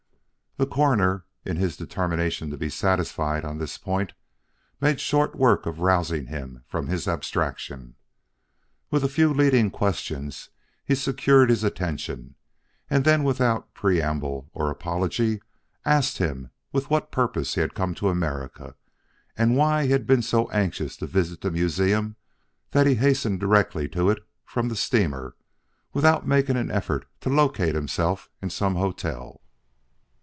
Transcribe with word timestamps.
The 0.57 0.67
Coroner, 0.67 1.25
in 1.45 1.55
his 1.55 1.77
determination 1.77 2.49
to 2.51 2.57
be 2.57 2.69
satisfied 2.69 3.45
on 3.45 3.57
this 3.57 3.77
point, 3.77 4.11
made 4.81 4.99
short 4.99 5.33
work 5.33 5.65
of 5.65 5.79
rousing 5.79 6.27
him 6.27 6.61
from 6.67 6.87
his 6.87 7.07
abstraction. 7.07 7.95
With 8.91 9.03
a 9.03 9.07
few 9.09 9.33
leading 9.33 9.71
questions 9.71 10.49
he 10.85 10.93
secured 10.93 11.49
his 11.49 11.63
attention 11.63 12.35
and 12.89 13.05
then 13.05 13.23
without 13.23 13.73
preamble 13.73 14.51
or 14.53 14.69
apology 14.69 15.41
asked 15.85 16.17
him 16.17 16.51
with 16.73 16.89
what 16.89 17.13
purpose 17.13 17.55
he 17.55 17.61
had 17.61 17.73
come 17.73 17.95
to 17.95 18.09
America 18.09 18.75
and 19.37 19.55
why 19.55 19.85
he 19.85 19.91
had 19.91 20.05
been 20.05 20.21
so 20.21 20.51
anxious 20.51 20.97
to 20.97 21.07
visit 21.07 21.41
the 21.41 21.49
museum 21.49 22.17
that 22.71 22.85
he 22.85 22.95
hastened 22.95 23.39
directly 23.39 23.87
to 23.87 24.09
it 24.09 24.19
from 24.43 24.67
the 24.67 24.75
steamer 24.75 25.35
without 25.93 26.27
making 26.27 26.57
an 26.57 26.69
effort 26.69 27.07
to 27.21 27.29
locate 27.29 27.73
himself 27.73 28.29
in 28.43 28.49
some 28.51 28.75
hotel. 28.75 29.41